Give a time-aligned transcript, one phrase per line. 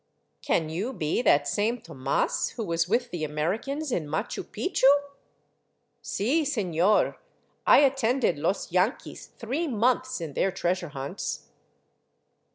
[0.47, 4.87] "Can you be that same Tomas who was with the Americans in Machu Picchu?""
[6.15, 7.17] Si, seiior,
[7.67, 11.49] I attended los yanquis three months in their treasure hunts."